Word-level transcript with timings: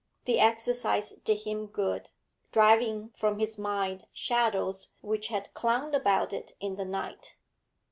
The 0.25 0.39
exercise 0.39 1.11
did 1.11 1.43
him 1.43 1.67
good, 1.67 2.09
driving 2.51 3.11
from 3.15 3.37
his 3.37 3.59
mind 3.59 4.07
shadows 4.11 4.95
which 5.01 5.27
had 5.27 5.53
clung 5.53 5.93
about 5.93 6.33
it 6.33 6.57
in 6.59 6.75
the 6.75 6.85
night. 6.85 7.37